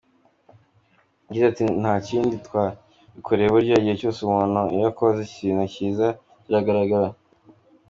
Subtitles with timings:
[1.25, 6.07] Yagize ati "Nta kindi twabikoreye, burya igihe cyose umuntu iyo akoze ikintu cyiza
[6.43, 7.09] kiragaragara.